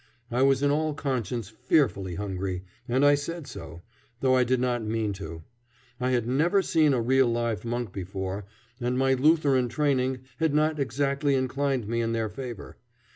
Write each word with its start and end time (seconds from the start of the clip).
I 0.31 0.41
was 0.41 0.63
in 0.63 0.71
all 0.71 0.95
conscience 0.95 1.49
fearfully 1.49 2.15
hungry, 2.15 2.63
and 2.87 3.05
I 3.05 3.13
said 3.13 3.45
so, 3.45 3.83
though 4.19 4.35
I 4.35 4.43
did 4.43 4.59
not 4.59 4.81
mean 4.83 5.13
to. 5.21 5.43
I 5.99 6.09
had 6.09 6.25
never 6.27 6.63
seen 6.63 6.91
a 6.91 6.99
real 6.99 7.27
live 7.27 7.63
monk 7.63 7.93
before, 7.93 8.45
and 8.79 8.97
my 8.97 9.13
Lutheran 9.13 9.69
training 9.69 10.21
had 10.37 10.55
not 10.55 10.79
exactly 10.79 11.35
inclined 11.35 11.87
me 11.87 12.01
in 12.01 12.13
their 12.13 12.29
favor. 12.29 12.77